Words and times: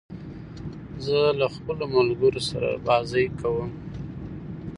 زه 1.05 1.19
له 1.39 1.47
خپلو 1.55 1.85
ملګرو 1.95 2.41
سره 2.49 2.69
بازۍ 2.85 3.25
کوم. 3.39 3.71